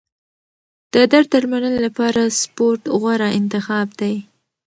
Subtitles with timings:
[0.93, 4.15] د درد درملنې لپاره سپورت غوره انتخاب دی.